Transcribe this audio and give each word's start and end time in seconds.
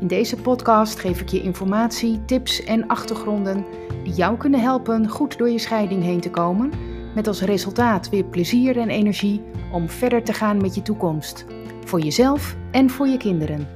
In 0.00 0.06
deze 0.06 0.36
podcast 0.36 0.98
geef 0.98 1.20
ik 1.20 1.28
je 1.28 1.42
informatie, 1.42 2.24
tips 2.24 2.64
en 2.64 2.86
achtergronden 2.86 3.64
die 4.04 4.12
jou 4.12 4.36
kunnen 4.36 4.60
helpen 4.60 5.08
goed 5.08 5.38
door 5.38 5.50
je 5.50 5.58
scheiding 5.58 6.02
heen 6.02 6.20
te 6.20 6.30
komen, 6.30 6.72
met 7.14 7.26
als 7.26 7.40
resultaat 7.40 8.08
weer 8.08 8.24
plezier 8.24 8.78
en 8.78 8.88
energie 8.88 9.42
om 9.72 9.88
verder 9.88 10.24
te 10.24 10.32
gaan 10.32 10.56
met 10.56 10.74
je 10.74 10.82
toekomst, 10.82 11.46
voor 11.84 12.00
jezelf 12.00 12.56
en 12.70 12.90
voor 12.90 13.06
je 13.08 13.16
kinderen. 13.16 13.68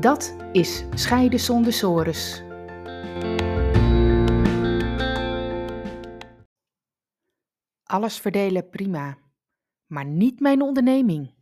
Dat 0.00 0.36
is 0.52 0.84
Scheiden 0.94 1.40
zonder 1.40 1.72
sores. 1.72 2.42
Alles 7.82 8.18
verdelen 8.18 8.68
prima, 8.68 9.18
maar 9.86 10.04
niet 10.04 10.40
mijn 10.40 10.62
onderneming. 10.62 11.41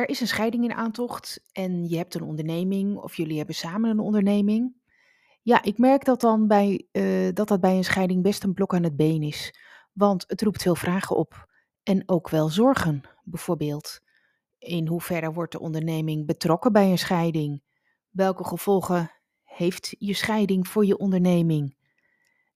Er 0.00 0.08
is 0.08 0.20
een 0.20 0.26
scheiding 0.26 0.64
in 0.64 0.72
aantocht 0.72 1.42
en 1.52 1.88
je 1.88 1.96
hebt 1.96 2.14
een 2.14 2.22
onderneming 2.22 2.96
of 2.96 3.16
jullie 3.16 3.36
hebben 3.36 3.54
samen 3.54 3.90
een 3.90 3.98
onderneming. 3.98 4.74
Ja, 5.42 5.62
ik 5.62 5.78
merk 5.78 6.04
dat 6.04 6.20
dan 6.20 6.46
bij, 6.46 6.86
eh, 6.92 7.28
dat 7.34 7.48
dat 7.48 7.60
bij 7.60 7.76
een 7.76 7.84
scheiding 7.84 8.22
best 8.22 8.44
een 8.44 8.54
blok 8.54 8.74
aan 8.74 8.82
het 8.82 8.96
been 8.96 9.22
is. 9.22 9.54
Want 9.92 10.24
het 10.26 10.42
roept 10.42 10.62
veel 10.62 10.74
vragen 10.74 11.16
op. 11.16 11.48
En 11.82 12.02
ook 12.06 12.28
wel 12.28 12.48
zorgen, 12.48 13.00
bijvoorbeeld. 13.24 14.00
In 14.58 14.86
hoeverre 14.86 15.32
wordt 15.32 15.52
de 15.52 15.60
onderneming 15.60 16.26
betrokken 16.26 16.72
bij 16.72 16.90
een 16.90 16.98
scheiding? 16.98 17.62
Welke 18.10 18.44
gevolgen 18.44 19.10
heeft 19.42 19.94
je 19.98 20.14
scheiding 20.14 20.68
voor 20.68 20.86
je 20.86 20.98
onderneming? 20.98 21.76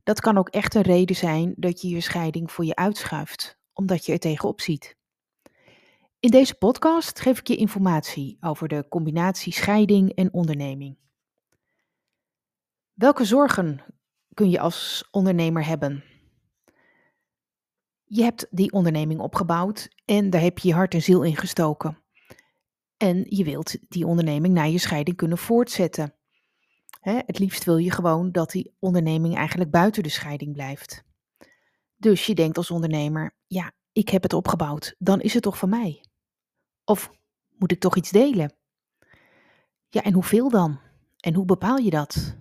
Dat 0.02 0.20
kan 0.20 0.38
ook 0.38 0.48
echt 0.48 0.74
een 0.74 0.82
reden 0.82 1.16
zijn 1.16 1.54
dat 1.56 1.80
je 1.80 1.88
je 1.88 2.00
scheiding 2.00 2.52
voor 2.52 2.64
je 2.64 2.74
uitschuift, 2.74 3.58
omdat 3.72 4.06
je 4.06 4.12
er 4.12 4.18
tegenop 4.18 4.60
ziet. 4.60 4.96
In 6.24 6.30
deze 6.30 6.54
podcast 6.54 7.20
geef 7.20 7.38
ik 7.38 7.48
je 7.48 7.56
informatie 7.56 8.36
over 8.40 8.68
de 8.68 8.88
combinatie 8.88 9.52
scheiding 9.52 10.12
en 10.14 10.32
onderneming. 10.32 10.98
Welke 12.92 13.24
zorgen 13.24 13.84
kun 14.34 14.50
je 14.50 14.60
als 14.60 15.08
ondernemer 15.10 15.66
hebben? 15.66 16.04
Je 18.04 18.22
hebt 18.22 18.46
die 18.50 18.72
onderneming 18.72 19.20
opgebouwd 19.20 19.88
en 20.04 20.30
daar 20.30 20.40
heb 20.40 20.58
je 20.58 20.68
je 20.68 20.74
hart 20.74 20.94
en 20.94 21.02
ziel 21.02 21.22
in 21.22 21.36
gestoken. 21.36 21.98
En 22.96 23.24
je 23.28 23.44
wilt 23.44 23.76
die 23.88 24.06
onderneming 24.06 24.54
na 24.54 24.62
je 24.62 24.78
scheiding 24.78 25.16
kunnen 25.16 25.38
voortzetten. 25.38 26.14
het 27.00 27.38
liefst 27.38 27.64
wil 27.64 27.76
je 27.76 27.90
gewoon 27.90 28.32
dat 28.32 28.50
die 28.50 28.74
onderneming 28.78 29.36
eigenlijk 29.36 29.70
buiten 29.70 30.02
de 30.02 30.08
scheiding 30.08 30.52
blijft. 30.52 31.04
Dus 31.96 32.26
je 32.26 32.34
denkt 32.34 32.56
als 32.56 32.70
ondernemer, 32.70 33.34
ja, 33.46 33.72
ik 33.92 34.08
heb 34.08 34.22
het 34.22 34.32
opgebouwd, 34.32 34.94
dan 34.98 35.20
is 35.20 35.34
het 35.34 35.42
toch 35.42 35.58
van 35.58 35.68
mij. 35.68 36.03
Of 36.84 37.10
moet 37.58 37.72
ik 37.72 37.80
toch 37.80 37.96
iets 37.96 38.10
delen? 38.10 38.52
Ja, 39.88 40.02
en 40.02 40.12
hoeveel 40.12 40.50
dan? 40.50 40.80
En 41.20 41.34
hoe 41.34 41.44
bepaal 41.44 41.76
je 41.76 41.90
dat? 41.90 42.36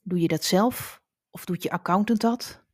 Doe 0.00 0.20
je 0.20 0.28
dat 0.28 0.44
zelf 0.44 1.02
of 1.30 1.44
doet 1.44 1.62
je 1.62 1.70
accountant 1.70 2.20
dat? 2.20 2.64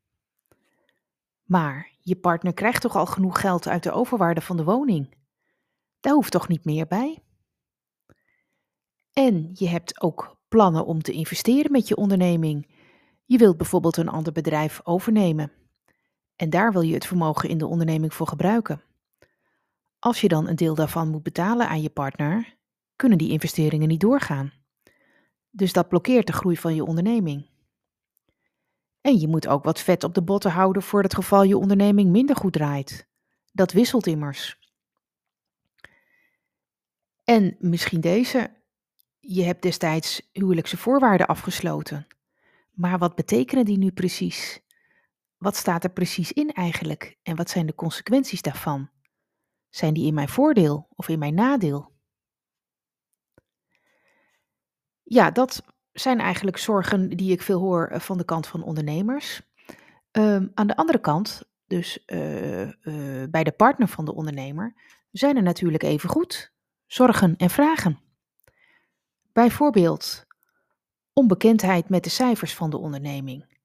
Maar 1.42 1.92
je 2.00 2.16
partner 2.16 2.54
krijgt 2.54 2.80
toch 2.80 2.96
al 2.96 3.06
genoeg 3.06 3.40
geld 3.40 3.68
uit 3.68 3.82
de 3.82 3.92
overwaarde 3.92 4.40
van 4.40 4.56
de 4.56 4.64
woning? 4.64 5.14
Daar 6.00 6.14
hoeft 6.14 6.32
toch 6.32 6.48
niet 6.48 6.64
meer 6.64 6.86
bij? 6.86 7.22
En 9.12 9.50
je 9.52 9.68
hebt 9.68 10.00
ook 10.00 10.36
plannen 10.48 10.86
om 10.86 11.02
te 11.02 11.12
investeren 11.12 11.72
met 11.72 11.88
je 11.88 11.96
onderneming. 11.96 12.74
Je 13.24 13.38
wilt 13.38 13.56
bijvoorbeeld 13.56 13.96
een 13.96 14.08
ander 14.08 14.32
bedrijf 14.32 14.80
overnemen. 14.84 15.52
En 16.36 16.50
daar 16.50 16.72
wil 16.72 16.80
je 16.80 16.94
het 16.94 17.06
vermogen 17.06 17.48
in 17.48 17.58
de 17.58 17.66
onderneming 17.66 18.14
voor 18.14 18.28
gebruiken. 18.28 18.82
Als 20.06 20.20
je 20.20 20.28
dan 20.28 20.48
een 20.48 20.56
deel 20.56 20.74
daarvan 20.74 21.08
moet 21.08 21.22
betalen 21.22 21.68
aan 21.68 21.82
je 21.82 21.90
partner, 21.90 22.56
kunnen 22.96 23.18
die 23.18 23.30
investeringen 23.30 23.88
niet 23.88 24.00
doorgaan. 24.00 24.52
Dus 25.50 25.72
dat 25.72 25.88
blokkeert 25.88 26.26
de 26.26 26.32
groei 26.32 26.56
van 26.56 26.74
je 26.74 26.84
onderneming. 26.84 27.46
En 29.00 29.18
je 29.20 29.28
moet 29.28 29.46
ook 29.46 29.64
wat 29.64 29.80
vet 29.80 30.04
op 30.04 30.14
de 30.14 30.22
botten 30.22 30.50
houden 30.50 30.82
voor 30.82 31.02
het 31.02 31.14
geval 31.14 31.42
je 31.42 31.58
onderneming 31.58 32.10
minder 32.10 32.36
goed 32.36 32.52
draait. 32.52 33.08
Dat 33.52 33.72
wisselt 33.72 34.06
immers. 34.06 34.58
En 37.24 37.56
misschien 37.58 38.00
deze. 38.00 38.50
Je 39.20 39.42
hebt 39.42 39.62
destijds 39.62 40.28
huwelijkse 40.32 40.76
voorwaarden 40.76 41.26
afgesloten. 41.26 42.06
Maar 42.70 42.98
wat 42.98 43.14
betekenen 43.14 43.64
die 43.64 43.78
nu 43.78 43.90
precies? 43.90 44.62
Wat 45.36 45.56
staat 45.56 45.84
er 45.84 45.90
precies 45.92 46.32
in 46.32 46.52
eigenlijk 46.52 47.18
en 47.22 47.36
wat 47.36 47.50
zijn 47.50 47.66
de 47.66 47.74
consequenties 47.74 48.42
daarvan? 48.42 48.94
Zijn 49.76 49.94
die 49.94 50.06
in 50.06 50.14
mijn 50.14 50.28
voordeel 50.28 50.88
of 50.94 51.08
in 51.08 51.18
mijn 51.18 51.34
nadeel? 51.34 51.92
Ja, 55.02 55.30
dat 55.30 55.64
zijn 55.92 56.18
eigenlijk 56.20 56.56
zorgen 56.56 57.10
die 57.10 57.32
ik 57.32 57.42
veel 57.42 57.60
hoor 57.60 57.86
eh, 57.86 58.00
van 58.00 58.18
de 58.18 58.24
kant 58.24 58.46
van 58.46 58.62
ondernemers. 58.62 59.42
Um, 60.12 60.50
aan 60.54 60.66
de 60.66 60.76
andere 60.76 61.00
kant, 61.00 61.42
dus 61.66 62.02
uh, 62.06 62.60
uh, 62.60 63.28
bij 63.30 63.44
de 63.44 63.52
partner 63.52 63.88
van 63.88 64.04
de 64.04 64.14
ondernemer, 64.14 64.74
zijn 65.10 65.36
er 65.36 65.42
natuurlijk 65.42 65.82
even 65.82 66.08
goed 66.08 66.52
zorgen 66.86 67.36
en 67.36 67.50
vragen. 67.50 68.00
Bijvoorbeeld 69.32 70.26
onbekendheid 71.12 71.88
met 71.88 72.04
de 72.04 72.10
cijfers 72.10 72.54
van 72.54 72.70
de 72.70 72.78
onderneming. 72.78 73.58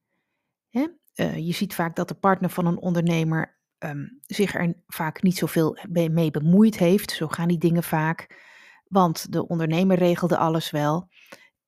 Hè? 0.69 0.88
Je 1.35 1.53
ziet 1.53 1.75
vaak 1.75 1.95
dat 1.95 2.07
de 2.07 2.16
partner 2.16 2.49
van 2.49 2.66
een 2.66 2.78
ondernemer 2.78 3.59
um, 3.83 4.19
zich 4.21 4.55
er 4.55 4.73
vaak 4.87 5.21
niet 5.21 5.37
zoveel 5.37 5.77
mee 5.89 6.31
bemoeid 6.31 6.77
heeft. 6.77 7.11
Zo 7.11 7.27
gaan 7.27 7.47
die 7.47 7.57
dingen 7.57 7.83
vaak. 7.83 8.49
Want 8.87 9.31
de 9.31 9.47
ondernemer 9.47 9.97
regelde 9.97 10.37
alles 10.37 10.71
wel. 10.71 11.09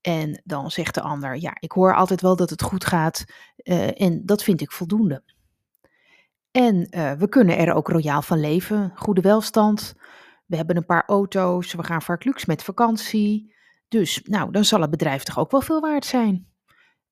En 0.02 0.42
dan 0.44 0.72
zegt 0.72 0.94
de 0.94 1.02
ander: 1.02 1.36
Ja, 1.36 1.56
ik 1.60 1.72
hoor 1.72 1.96
altijd 1.96 2.22
wel 2.22 2.36
dat 2.36 2.50
het 2.50 2.62
goed 2.62 2.86
gaat. 2.86 3.26
Uh, 3.64 4.02
en 4.02 4.26
dat 4.26 4.44
vind 4.44 4.62
ik 4.62 4.72
voldoende. 4.72 5.24
En 6.52 6.88
uh, 6.90 7.12
we 7.12 7.30
kunnen 7.30 7.58
er 7.58 7.74
ook 7.74 7.88
royaal 7.88 8.22
van 8.22 8.40
leven. 8.40 8.92
Goede 8.96 9.22
welstand. 9.22 9.96
We 10.46 10.56
hebben 10.56 10.78
een 10.78 10.86
paar 10.86 11.06
auto's. 11.06 11.74
We 11.74 11.84
gaan 11.84 12.02
vaak 12.02 12.24
luxe 12.24 12.46
met 12.48 12.64
vakantie. 12.64 13.56
Dus, 13.88 14.22
nou, 14.24 14.52
dan 14.52 14.66
zal 14.66 14.82
het 14.82 14.90
bedrijf 14.90 15.24
toch 15.24 15.40
ook 15.40 15.52
wel 15.52 15.62
veel 15.62 15.82
waard 15.82 16.06
zijn. 16.06 16.48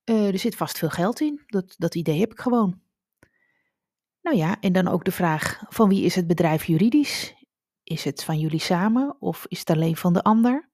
Uh, 0.05 0.27
er 0.27 0.39
zit 0.39 0.55
vast 0.55 0.77
veel 0.77 0.89
geld 0.89 1.21
in. 1.21 1.41
Dat, 1.45 1.75
dat 1.77 1.95
idee 1.95 2.19
heb 2.19 2.31
ik 2.31 2.39
gewoon. 2.39 2.80
Nou 4.21 4.37
ja, 4.37 4.59
en 4.59 4.73
dan 4.73 4.87
ook 4.87 5.05
de 5.05 5.11
vraag: 5.11 5.63
van 5.69 5.89
wie 5.89 6.03
is 6.03 6.15
het 6.15 6.27
bedrijf 6.27 6.65
juridisch? 6.65 7.35
Is 7.83 8.03
het 8.03 8.23
van 8.23 8.39
jullie 8.39 8.59
samen 8.59 9.15
of 9.19 9.45
is 9.47 9.59
het 9.59 9.69
alleen 9.69 9.95
van 9.95 10.13
de 10.13 10.23
ander? 10.23 10.69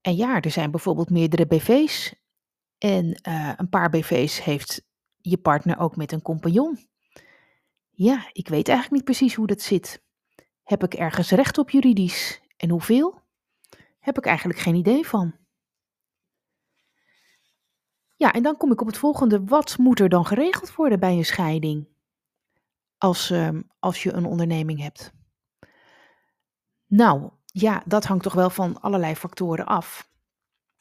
En 0.00 0.16
ja, 0.16 0.40
er 0.40 0.50
zijn 0.50 0.70
bijvoorbeeld 0.70 1.10
meerdere 1.10 1.46
BV's. 1.46 2.14
En 2.78 3.20
uh, 3.28 3.52
een 3.56 3.68
paar 3.68 3.90
BV's 3.90 4.44
heeft 4.44 4.84
je 5.16 5.38
partner 5.38 5.78
ook 5.78 5.96
met 5.96 6.12
een 6.12 6.22
compagnon. 6.22 6.78
Ja, 7.90 8.28
ik 8.32 8.48
weet 8.48 8.68
eigenlijk 8.68 8.90
niet 8.90 9.04
precies 9.04 9.34
hoe 9.34 9.46
dat 9.46 9.60
zit. 9.60 10.02
Heb 10.62 10.84
ik 10.84 10.94
ergens 10.94 11.30
recht 11.30 11.58
op 11.58 11.70
juridisch? 11.70 12.40
En 12.56 12.70
hoeveel? 12.70 13.20
Heb 13.98 14.18
ik 14.18 14.26
eigenlijk 14.26 14.58
geen 14.58 14.74
idee 14.74 15.06
van. 15.06 15.34
Ja, 18.16 18.32
en 18.32 18.42
dan 18.42 18.56
kom 18.56 18.72
ik 18.72 18.80
op 18.80 18.86
het 18.86 18.98
volgende. 18.98 19.44
Wat 19.44 19.78
moet 19.78 20.00
er 20.00 20.08
dan 20.08 20.26
geregeld 20.26 20.74
worden 20.74 21.00
bij 21.00 21.16
een 21.16 21.24
scheiding? 21.24 21.91
Als, 23.02 23.30
um, 23.30 23.70
als 23.78 24.02
je 24.02 24.12
een 24.12 24.24
onderneming 24.24 24.80
hebt? 24.80 25.12
Nou, 26.86 27.30
ja, 27.44 27.82
dat 27.86 28.04
hangt 28.04 28.22
toch 28.22 28.34
wel 28.34 28.50
van 28.50 28.80
allerlei 28.80 29.14
factoren 29.14 29.66
af. 29.66 30.10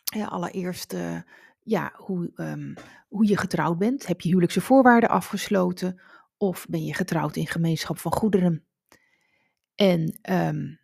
Ja, 0.04 0.26
allereerst 0.26 0.94
uh, 0.94 1.18
ja, 1.60 1.92
hoe, 1.96 2.32
um, 2.36 2.74
hoe 3.10 3.28
je 3.28 3.38
getrouwd 3.38 3.78
bent. 3.78 4.08
Heb 4.08 4.22
je 4.22 4.28
huwelijkse 4.28 4.62
voorwaarden 4.62 5.10
afgesloten 5.10 6.02
of 6.38 6.66
ben 6.70 6.86
je 6.86 6.94
getrouwd 6.94 7.36
in 7.36 7.48
gemeenschap 7.48 7.98
van 7.98 8.14
goederen? 8.14 8.66
En 9.76 10.20
um, 10.32 10.80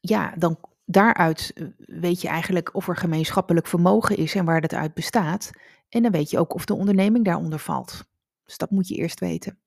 ja, 0.00 0.34
dan 0.36 0.58
daaruit 0.84 1.52
eh, 1.54 1.66
weet 1.76 2.20
je 2.20 2.28
eigenlijk 2.28 2.74
of 2.74 2.88
er 2.88 2.96
gemeenschappelijk 2.96 3.66
vermogen 3.66 4.16
is 4.16 4.34
en 4.34 4.44
waar 4.44 4.60
dat 4.60 4.74
uit 4.74 4.94
bestaat. 4.94 5.50
En 5.88 6.02
dan 6.02 6.12
weet 6.12 6.30
je 6.30 6.38
ook 6.38 6.54
of 6.54 6.64
de 6.64 6.74
onderneming 6.74 7.24
daaronder 7.24 7.58
valt. 7.58 8.04
Dus 8.44 8.58
dat 8.58 8.70
moet 8.70 8.88
je 8.88 8.94
eerst 8.94 9.20
weten. 9.20 9.58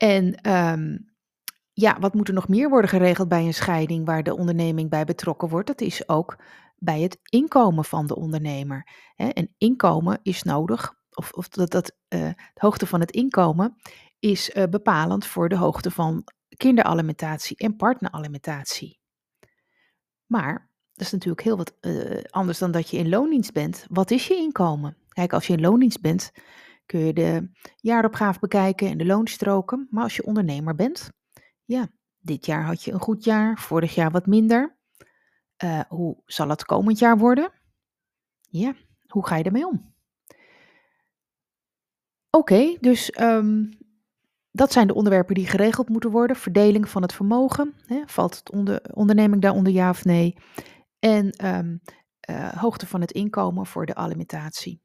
En 0.00 0.50
um, 0.50 1.12
ja, 1.72 1.98
wat 1.98 2.14
moet 2.14 2.28
er 2.28 2.34
nog 2.34 2.48
meer 2.48 2.68
worden 2.68 2.90
geregeld 2.90 3.28
bij 3.28 3.44
een 3.44 3.54
scheiding 3.54 4.06
waar 4.06 4.22
de 4.22 4.36
onderneming 4.36 4.90
bij 4.90 5.04
betrokken 5.04 5.48
wordt? 5.48 5.66
Dat 5.66 5.80
is 5.80 6.08
ook 6.08 6.36
bij 6.76 7.00
het 7.00 7.18
inkomen 7.22 7.84
van 7.84 8.06
de 8.06 8.16
ondernemer. 8.16 8.88
Hè, 9.14 9.28
en 9.28 9.54
inkomen 9.58 10.18
is 10.22 10.42
nodig, 10.42 10.94
of, 11.10 11.32
of 11.32 11.48
dat, 11.48 11.70
dat 11.70 11.96
eh, 12.08 12.20
de 12.28 12.60
hoogte 12.60 12.86
van 12.86 13.00
het 13.00 13.10
inkomen 13.10 13.76
is 14.18 14.50
eh, 14.50 14.64
bepalend 14.70 15.26
voor 15.26 15.48
de 15.48 15.56
hoogte 15.56 15.90
van 15.90 16.24
kinderalimentatie 16.56 17.56
en 17.56 17.76
partneralimentatie. 17.76 18.98
Maar 20.26 20.70
dat 20.92 21.06
is 21.06 21.12
natuurlijk 21.12 21.42
heel 21.42 21.56
wat 21.56 21.74
eh, 21.80 22.24
anders 22.30 22.58
dan 22.58 22.70
dat 22.70 22.90
je 22.90 22.96
in 22.96 23.08
loondienst 23.08 23.52
bent. 23.52 23.86
Wat 23.88 24.10
is 24.10 24.26
je 24.26 24.34
inkomen? 24.34 24.96
Kijk, 25.08 25.32
als 25.32 25.46
je 25.46 25.52
in 25.52 25.60
loondienst 25.60 26.00
bent, 26.00 26.32
kun 26.90 27.00
je 27.00 27.12
de 27.12 27.50
jaaropgave 27.76 28.38
bekijken 28.38 28.88
en 28.88 28.98
de 28.98 29.06
loonstroken. 29.06 29.86
Maar 29.90 30.02
als 30.02 30.16
je 30.16 30.26
ondernemer 30.26 30.74
bent, 30.74 31.10
ja, 31.64 31.88
dit 32.18 32.46
jaar 32.46 32.64
had 32.64 32.82
je 32.82 32.92
een 32.92 33.00
goed 33.00 33.24
jaar, 33.24 33.58
vorig 33.58 33.94
jaar 33.94 34.10
wat 34.10 34.26
minder. 34.26 34.76
Uh, 35.64 35.80
hoe 35.88 36.22
zal 36.26 36.48
het 36.48 36.64
komend 36.64 36.98
jaar 36.98 37.18
worden? 37.18 37.52
Ja, 38.40 38.74
hoe 39.06 39.26
ga 39.26 39.36
je 39.36 39.44
ermee 39.44 39.66
om? 39.66 39.94
Oké, 42.30 42.76
dus 42.80 43.20
um, 43.20 43.78
dat 44.50 44.72
zijn 44.72 44.86
de 44.86 44.94
onderwerpen 44.94 45.34
die 45.34 45.46
geregeld 45.46 45.88
moeten 45.88 46.10
worden. 46.10 46.36
Verdeling 46.36 46.88
van 46.88 47.02
het 47.02 47.12
vermogen. 47.12 47.74
Hè, 47.86 48.02
valt 48.06 48.36
het 48.36 48.50
onder, 48.50 48.94
onderneming 48.94 49.42
daaronder 49.42 49.72
ja 49.72 49.90
of 49.90 50.04
nee? 50.04 50.36
En 50.98 51.46
um, 51.46 51.80
uh, 52.30 52.52
hoogte 52.52 52.86
van 52.86 53.00
het 53.00 53.12
inkomen 53.12 53.66
voor 53.66 53.86
de 53.86 53.94
alimentatie. 53.94 54.82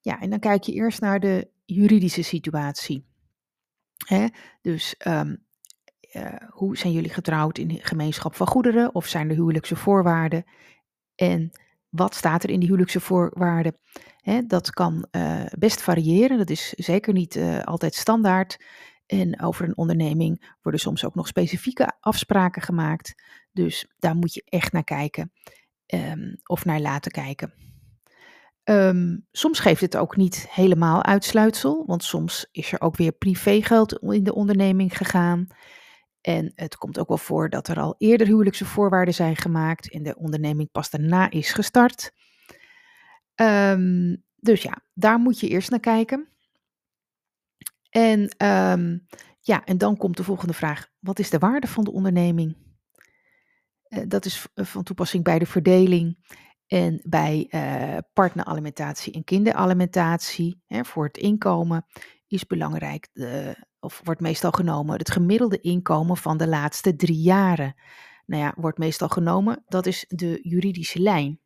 Ja, 0.00 0.20
en 0.20 0.30
dan 0.30 0.38
kijk 0.38 0.62
je 0.62 0.72
eerst 0.72 1.00
naar 1.00 1.20
de 1.20 1.48
juridische 1.64 2.22
situatie. 2.22 3.04
Hè? 4.06 4.26
Dus 4.60 4.94
um, 5.06 5.44
uh, 6.12 6.34
hoe 6.48 6.76
zijn 6.76 6.92
jullie 6.92 7.10
getrouwd 7.10 7.58
in 7.58 7.78
gemeenschap 7.82 8.34
van 8.34 8.46
goederen 8.46 8.94
of 8.94 9.06
zijn 9.06 9.28
er 9.28 9.34
huwelijkse 9.34 9.76
voorwaarden? 9.76 10.44
En 11.14 11.50
wat 11.88 12.14
staat 12.14 12.42
er 12.42 12.50
in 12.50 12.58
die 12.58 12.68
huwelijkse 12.68 13.00
voorwaarden? 13.00 13.78
Hè, 14.16 14.46
dat 14.46 14.70
kan 14.70 15.06
uh, 15.10 15.44
best 15.58 15.82
variëren, 15.82 16.38
dat 16.38 16.50
is 16.50 16.68
zeker 16.68 17.12
niet 17.12 17.36
uh, 17.36 17.62
altijd 17.62 17.94
standaard. 17.94 18.64
En 19.06 19.40
over 19.40 19.64
een 19.64 19.76
onderneming 19.76 20.54
worden 20.62 20.80
soms 20.80 21.04
ook 21.04 21.14
nog 21.14 21.26
specifieke 21.26 21.96
afspraken 22.00 22.62
gemaakt. 22.62 23.22
Dus 23.52 23.92
daar 23.98 24.14
moet 24.14 24.34
je 24.34 24.42
echt 24.44 24.72
naar 24.72 24.84
kijken 24.84 25.32
um, 25.86 26.36
of 26.42 26.64
naar 26.64 26.80
laten 26.80 27.10
kijken. 27.10 27.69
Um, 28.70 29.26
soms 29.32 29.58
geeft 29.58 29.80
het 29.80 29.96
ook 29.96 30.16
niet 30.16 30.46
helemaal 30.50 31.04
uitsluitsel, 31.04 31.84
want 31.86 32.04
soms 32.04 32.48
is 32.52 32.72
er 32.72 32.80
ook 32.80 32.96
weer 32.96 33.12
privégeld 33.12 33.98
in 33.98 34.24
de 34.24 34.34
onderneming 34.34 34.96
gegaan. 34.96 35.46
En 36.20 36.52
het 36.54 36.76
komt 36.76 36.98
ook 36.98 37.08
wel 37.08 37.18
voor 37.18 37.48
dat 37.48 37.68
er 37.68 37.80
al 37.80 37.94
eerder 37.98 38.26
huwelijkse 38.26 38.64
voorwaarden 38.64 39.14
zijn 39.14 39.36
gemaakt 39.36 39.90
en 39.90 40.02
de 40.02 40.16
onderneming 40.16 40.70
pas 40.70 40.90
daarna 40.90 41.30
is 41.30 41.52
gestart. 41.52 42.12
Um, 43.34 44.24
dus 44.36 44.62
ja, 44.62 44.82
daar 44.94 45.18
moet 45.18 45.40
je 45.40 45.48
eerst 45.48 45.70
naar 45.70 45.80
kijken. 45.80 46.28
En, 47.90 48.20
um, 48.46 49.06
ja, 49.40 49.64
en 49.64 49.78
dan 49.78 49.96
komt 49.96 50.16
de 50.16 50.24
volgende 50.24 50.54
vraag: 50.54 50.88
wat 50.98 51.18
is 51.18 51.30
de 51.30 51.38
waarde 51.38 51.66
van 51.66 51.84
de 51.84 51.92
onderneming? 51.92 52.56
Uh, 53.88 54.04
dat 54.08 54.24
is 54.24 54.46
van 54.54 54.82
toepassing 54.82 55.24
bij 55.24 55.38
de 55.38 55.46
verdeling 55.46 56.18
en 56.70 57.00
bij 57.02 57.46
uh, 57.50 57.96
partneralimentatie 58.12 59.12
en 59.12 59.24
kinderalimentatie. 59.24 60.62
Hè, 60.66 60.84
voor 60.84 61.04
het 61.04 61.16
inkomen 61.16 61.86
is 62.26 62.46
belangrijk 62.46 63.08
of 63.80 64.00
wordt 64.04 64.20
meestal 64.20 64.50
genomen, 64.50 64.98
het 64.98 65.10
gemiddelde 65.10 65.60
inkomen 65.60 66.16
van 66.16 66.36
de 66.36 66.48
laatste 66.48 66.96
drie 66.96 67.20
jaren. 67.20 67.74
Nou 68.26 68.42
ja, 68.42 68.54
wordt 68.56 68.78
meestal 68.78 69.08
genomen, 69.08 69.62
dat 69.66 69.86
is 69.86 70.04
de 70.08 70.38
juridische 70.42 71.00
lijn. 71.00 71.40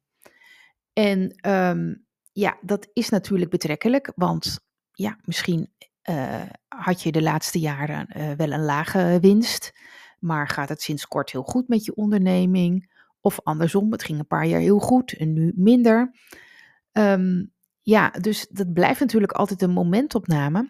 En 0.93 1.49
um, 1.49 2.07
ja, 2.33 2.59
dat 2.61 2.89
is 2.93 3.09
natuurlijk 3.09 3.51
betrekkelijk, 3.51 4.13
want 4.17 4.61
ja, 4.93 5.19
misschien 5.23 5.73
uh, 6.11 6.43
had 6.69 7.03
je 7.03 7.13
de 7.13 7.23
laatste 7.23 7.59
jaren 7.59 8.09
uh, 8.17 8.33
wel 8.33 8.53
een 8.53 8.65
lage 8.65 9.19
winst, 9.21 9.73
maar 10.19 10.49
gaat 10.49 10.69
het 10.69 10.83
sinds 10.83 11.07
kort 11.07 11.31
heel 11.31 11.43
goed 11.43 11.69
met 11.69 11.85
je 11.85 11.95
onderneming? 11.95 12.93
Of 13.25 13.41
andersom, 13.43 13.93
het 13.93 14.05
ging 14.05 14.19
een 14.19 14.27
paar 14.27 14.47
jaar 14.47 14.61
heel 14.61 14.79
goed 14.79 15.13
en 15.13 15.33
nu 15.33 15.53
minder. 15.55 16.15
Um, 16.93 17.53
ja, 17.83 18.11
dus 18.11 18.49
dat 18.49 18.73
blijft 18.73 19.01
natuurlijk 19.01 19.33
altijd 19.33 19.63
een 19.63 19.71
momentopname. 19.71 20.69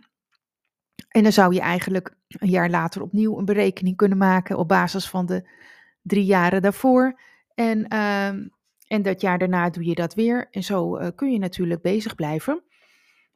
En 1.08 1.22
dan 1.22 1.32
zou 1.32 1.54
je 1.54 1.60
eigenlijk 1.60 2.16
een 2.28 2.48
jaar 2.48 2.70
later 2.70 3.02
opnieuw 3.02 3.38
een 3.38 3.44
berekening 3.44 3.96
kunnen 3.96 4.18
maken 4.18 4.58
op 4.58 4.68
basis 4.68 5.08
van 5.08 5.26
de 5.26 5.48
drie 6.02 6.24
jaren 6.24 6.62
daarvoor. 6.62 7.20
En, 7.54 7.86
uh, 7.92 8.26
en 8.86 9.02
dat 9.02 9.20
jaar 9.20 9.38
daarna 9.38 9.70
doe 9.70 9.84
je 9.84 9.94
dat 9.94 10.14
weer. 10.14 10.48
En 10.50 10.62
zo 10.62 10.98
uh, 10.98 11.08
kun 11.14 11.32
je 11.32 11.38
natuurlijk 11.38 11.82
bezig 11.82 12.14
blijven. 12.14 12.62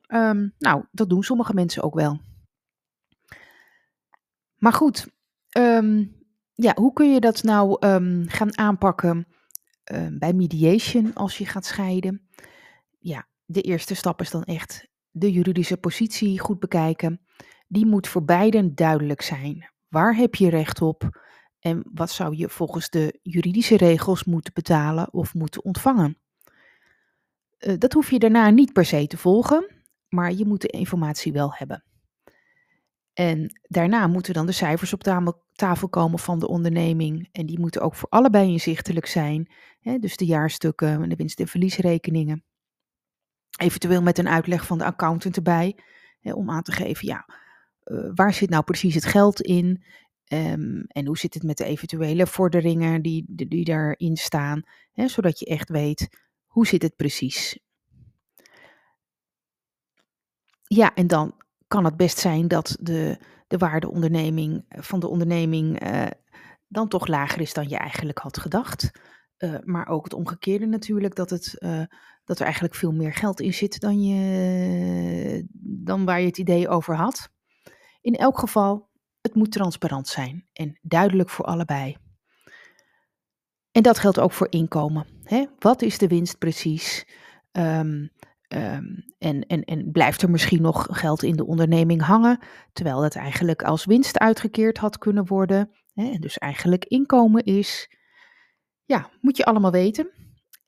Um, 0.08 0.54
nou, 0.58 0.84
dat 0.90 1.08
doen 1.08 1.22
sommige 1.22 1.54
mensen 1.54 1.82
ook 1.82 1.94
wel. 1.94 2.20
Maar 4.56 4.72
goed, 4.72 5.08
ja, 6.60 6.74
hoe 6.74 6.92
kun 6.92 7.12
je 7.12 7.20
dat 7.20 7.42
nou 7.42 7.76
gaan 8.26 8.58
aanpakken 8.58 9.26
bij 10.10 10.32
mediation 10.32 11.14
als 11.14 11.38
je 11.38 11.46
gaat 11.46 11.66
scheiden? 11.66 12.28
Ja, 12.98 13.28
de 13.44 13.60
eerste 13.60 13.94
stap 13.94 14.20
is 14.20 14.30
dan 14.30 14.44
echt 14.44 14.88
de 15.10 15.32
juridische 15.32 15.76
positie 15.76 16.40
goed 16.40 16.58
bekijken 16.58 17.20
die 17.68 17.86
moet 17.86 18.08
voor 18.08 18.24
beiden 18.24 18.74
duidelijk 18.74 19.22
zijn. 19.22 19.70
Waar 19.88 20.16
heb 20.16 20.34
je 20.34 20.50
recht 20.50 20.82
op 20.82 21.22
en 21.58 21.84
wat 21.94 22.10
zou 22.10 22.36
je 22.36 22.48
volgens 22.48 22.90
de 22.90 23.18
juridische 23.22 23.76
regels 23.76 24.24
moeten 24.24 24.52
betalen 24.54 25.12
of 25.12 25.34
moeten 25.34 25.64
ontvangen? 25.64 26.18
Uh, 27.58 27.74
dat 27.78 27.92
hoef 27.92 28.10
je 28.10 28.18
daarna 28.18 28.50
niet 28.50 28.72
per 28.72 28.84
se 28.84 29.06
te 29.06 29.16
volgen, 29.16 29.74
maar 30.08 30.32
je 30.32 30.46
moet 30.46 30.60
de 30.60 30.68
informatie 30.68 31.32
wel 31.32 31.52
hebben. 31.54 31.84
En 33.18 33.60
daarna 33.62 34.06
moeten 34.06 34.34
dan 34.34 34.46
de 34.46 34.52
cijfers 34.52 34.92
op 34.92 35.02
tafel 35.52 35.88
komen 35.88 36.18
van 36.18 36.38
de 36.38 36.48
onderneming. 36.48 37.28
En 37.32 37.46
die 37.46 37.58
moeten 37.58 37.80
ook 37.80 37.94
voor 37.94 38.08
allebei 38.08 38.50
inzichtelijk 38.50 39.06
zijn. 39.06 39.52
Hè, 39.80 39.98
dus 39.98 40.16
de 40.16 40.24
jaarstukken 40.24 41.02
en 41.02 41.08
de 41.08 41.16
winst- 41.16 41.40
en 41.40 41.48
verliesrekeningen. 41.48 42.44
Eventueel 43.60 44.02
met 44.02 44.18
een 44.18 44.28
uitleg 44.28 44.66
van 44.66 44.78
de 44.78 44.84
accountant 44.84 45.36
erbij. 45.36 45.78
Hè, 46.20 46.32
om 46.32 46.50
aan 46.50 46.62
te 46.62 46.72
geven, 46.72 47.06
ja, 47.06 47.26
uh, 47.84 48.10
waar 48.14 48.34
zit 48.34 48.50
nou 48.50 48.64
precies 48.64 48.94
het 48.94 49.04
geld 49.04 49.40
in? 49.40 49.84
Um, 50.32 50.84
en 50.86 51.06
hoe 51.06 51.18
zit 51.18 51.34
het 51.34 51.42
met 51.42 51.56
de 51.56 51.64
eventuele 51.64 52.26
vorderingen 52.26 53.02
die, 53.02 53.24
die, 53.28 53.48
die 53.48 53.64
daarin 53.64 54.16
staan? 54.16 54.62
Hè, 54.92 55.08
zodat 55.08 55.38
je 55.38 55.46
echt 55.46 55.68
weet, 55.68 56.08
hoe 56.46 56.66
zit 56.66 56.82
het 56.82 56.96
precies? 56.96 57.58
Ja, 60.62 60.94
en 60.94 61.06
dan 61.06 61.37
kan 61.68 61.84
het 61.84 61.96
best 61.96 62.18
zijn 62.18 62.48
dat 62.48 62.76
de, 62.80 63.18
de 63.46 63.58
waardeonderneming 63.58 64.64
van 64.68 65.00
de 65.00 65.08
onderneming 65.08 65.86
uh, 65.86 66.06
dan 66.66 66.88
toch 66.88 67.06
lager 67.06 67.40
is 67.40 67.52
dan 67.52 67.68
je 67.68 67.76
eigenlijk 67.76 68.18
had 68.18 68.38
gedacht. 68.38 68.90
Uh, 69.38 69.54
maar 69.64 69.88
ook 69.88 70.04
het 70.04 70.14
omgekeerde 70.14 70.66
natuurlijk, 70.66 71.14
dat, 71.14 71.30
het, 71.30 71.56
dat 72.24 72.38
er 72.38 72.44
eigenlijk 72.44 72.74
veel 72.74 72.92
meer 72.92 73.14
geld 73.14 73.40
in 73.40 73.54
zit 73.54 73.80
dan, 73.80 74.02
je, 74.02 75.46
dan 75.84 76.04
waar 76.04 76.20
je 76.20 76.26
het 76.26 76.38
idee 76.38 76.68
over 76.68 76.96
had. 76.96 77.30
In 78.00 78.14
elk 78.14 78.38
geval, 78.38 78.90
het 79.20 79.34
moet 79.34 79.52
transparant 79.52 80.08
zijn 80.08 80.48
en 80.52 80.78
duidelijk 80.82 81.30
voor 81.30 81.44
allebei. 81.44 81.96
En 83.70 83.82
dat 83.82 83.98
geldt 83.98 84.18
ook 84.18 84.32
voor 84.32 84.46
inkomen. 84.50 85.06
Hè? 85.22 85.44
Wat 85.58 85.82
is 85.82 85.98
de 85.98 86.06
winst 86.06 86.38
precies? 86.38 87.06
Um, 87.52 88.10
um, 88.48 89.04
en, 89.18 89.46
en, 89.46 89.64
en 89.64 89.90
blijft 89.90 90.22
er 90.22 90.30
misschien 90.30 90.62
nog 90.62 90.86
geld 90.90 91.22
in 91.22 91.36
de 91.36 91.46
onderneming 91.46 92.02
hangen, 92.02 92.38
terwijl 92.72 93.02
het 93.02 93.16
eigenlijk 93.16 93.62
als 93.62 93.84
winst 93.84 94.18
uitgekeerd 94.18 94.78
had 94.78 94.98
kunnen 94.98 95.26
worden, 95.26 95.70
hè, 95.94 96.10
en 96.10 96.20
dus 96.20 96.38
eigenlijk 96.38 96.84
inkomen 96.84 97.44
is? 97.44 97.96
Ja, 98.84 99.10
moet 99.20 99.36
je 99.36 99.44
allemaal 99.44 99.70
weten. 99.70 100.10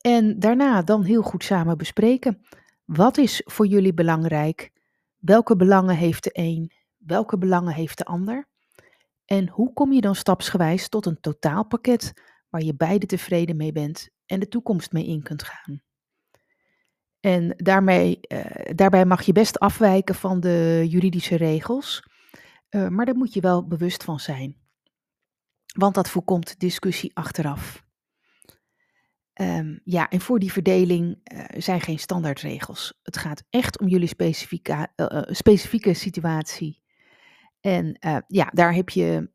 En 0.00 0.38
daarna 0.38 0.82
dan 0.82 1.04
heel 1.04 1.22
goed 1.22 1.44
samen 1.44 1.78
bespreken. 1.78 2.40
Wat 2.84 3.18
is 3.18 3.42
voor 3.44 3.66
jullie 3.66 3.94
belangrijk? 3.94 4.70
Welke 5.18 5.56
belangen 5.56 5.96
heeft 5.96 6.24
de 6.24 6.30
een 6.32 6.72
Welke 7.06 7.38
belangen 7.38 7.74
heeft 7.74 7.98
de 7.98 8.04
ander? 8.04 8.48
En 9.24 9.48
hoe 9.48 9.72
kom 9.72 9.92
je 9.92 10.00
dan 10.00 10.14
stapsgewijs 10.14 10.88
tot 10.88 11.06
een 11.06 11.20
totaalpakket 11.20 12.12
waar 12.48 12.62
je 12.62 12.76
beide 12.76 13.06
tevreden 13.06 13.56
mee 13.56 13.72
bent 13.72 14.08
en 14.26 14.40
de 14.40 14.48
toekomst 14.48 14.92
mee 14.92 15.06
in 15.06 15.22
kunt 15.22 15.42
gaan? 15.42 15.82
En 17.20 17.54
daarmee, 17.56 18.20
uh, 18.32 18.44
daarbij 18.74 19.04
mag 19.04 19.22
je 19.22 19.32
best 19.32 19.58
afwijken 19.58 20.14
van 20.14 20.40
de 20.40 20.86
juridische 20.88 21.36
regels, 21.36 22.02
uh, 22.70 22.88
maar 22.88 23.06
daar 23.06 23.16
moet 23.16 23.34
je 23.34 23.40
wel 23.40 23.66
bewust 23.66 24.04
van 24.04 24.20
zijn. 24.20 24.56
Want 25.74 25.94
dat 25.94 26.08
voorkomt 26.08 26.60
discussie 26.60 27.10
achteraf. 27.14 27.84
Um, 29.40 29.80
ja, 29.84 30.08
en 30.08 30.20
voor 30.20 30.38
die 30.38 30.52
verdeling 30.52 31.20
uh, 31.32 31.44
zijn 31.56 31.80
geen 31.80 31.98
standaardregels. 31.98 32.98
Het 33.02 33.16
gaat 33.16 33.42
echt 33.50 33.80
om 33.80 33.88
jullie 33.88 34.08
specifieke 35.30 35.94
situatie 35.94 36.82
en 37.60 37.98
ja, 38.26 38.50
daar 38.52 38.74
heb 38.74 38.88
je 38.88 39.30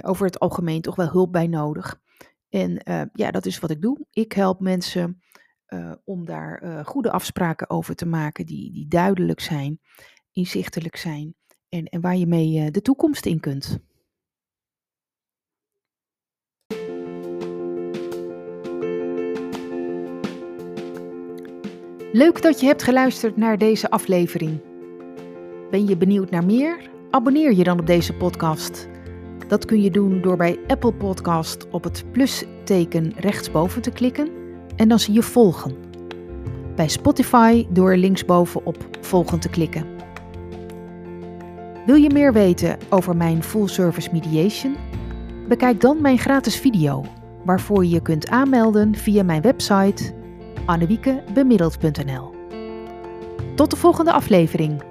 over 0.00 0.26
het 0.26 0.38
algemeen 0.38 0.80
toch 0.80 0.96
wel 0.96 1.10
hulp 1.10 1.32
bij 1.32 1.46
nodig. 1.46 2.00
En 2.48 2.80
ja, 3.12 3.30
dat 3.30 3.46
is 3.46 3.58
wat 3.58 3.70
ik 3.70 3.82
doe. 3.82 4.06
Ik 4.10 4.32
help 4.32 4.60
mensen 4.60 5.22
uh, 5.74 5.92
om 6.04 6.24
daar 6.24 6.62
uh, 6.62 6.84
goede 6.84 7.10
afspraken 7.10 7.70
over 7.70 7.94
te 7.94 8.06
maken 8.06 8.46
die, 8.46 8.72
die 8.72 8.88
duidelijk 8.88 9.40
zijn, 9.40 9.80
inzichtelijk 10.32 10.96
zijn 10.96 11.34
en, 11.68 11.84
en 11.84 12.00
waar 12.00 12.16
je 12.16 12.26
mee 12.26 12.70
de 12.70 12.82
toekomst 12.82 13.26
in 13.26 13.40
kunt. 13.40 13.78
Leuk 22.12 22.42
dat 22.42 22.60
je 22.60 22.66
hebt 22.66 22.82
geluisterd 22.82 23.36
naar 23.36 23.58
deze 23.58 23.90
aflevering. 23.90 24.60
Ben 25.70 25.86
je 25.86 25.96
benieuwd 25.96 26.30
naar 26.30 26.44
meer? 26.44 26.90
Abonneer 27.10 27.54
je 27.54 27.64
dan 27.64 27.80
op 27.80 27.86
deze 27.86 28.12
podcast. 28.12 28.88
Dat 29.48 29.64
kun 29.64 29.82
je 29.82 29.90
doen 29.90 30.20
door 30.20 30.36
bij 30.36 30.58
Apple 30.66 30.94
Podcast 30.94 31.70
op 31.70 31.84
het 31.84 32.04
plusteken 32.12 33.12
rechtsboven 33.16 33.82
te 33.82 33.90
klikken 33.90 34.43
en 34.76 34.88
dan 34.88 34.98
zie 34.98 35.14
je 35.14 35.22
volgen. 35.22 35.74
Bij 36.76 36.88
Spotify 36.88 37.66
door 37.68 37.96
linksboven 37.96 38.66
op 38.66 38.76
volgen 39.00 39.40
te 39.40 39.48
klikken. 39.48 39.86
Wil 41.86 41.96
je 41.96 42.10
meer 42.10 42.32
weten 42.32 42.78
over 42.90 43.16
mijn 43.16 43.42
full 43.42 43.66
service 43.66 44.08
mediation? 44.12 44.76
Bekijk 45.48 45.80
dan 45.80 46.00
mijn 46.00 46.18
gratis 46.18 46.56
video, 46.56 47.04
waarvoor 47.44 47.84
je 47.84 47.90
je 47.90 48.02
kunt 48.02 48.28
aanmelden 48.28 48.94
via 48.94 49.22
mijn 49.22 49.42
website 49.42 50.14
annewiekebemiddeld.nl. 50.66 52.34
Tot 53.54 53.70
de 53.70 53.76
volgende 53.76 54.12
aflevering. 54.12 54.82